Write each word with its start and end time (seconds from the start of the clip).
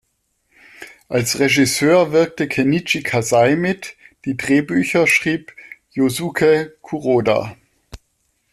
Als 1.09 1.37
Regisseur 1.37 2.11
wirkte 2.11 2.47
Kenichi 2.47 3.03
Kasai 3.03 3.55
mit, 3.55 3.95
die 4.25 4.35
Drehbücher 4.35 5.05
schrieb 5.05 5.55
Yōsuke 5.95 6.71
Kuroda. 6.81 7.55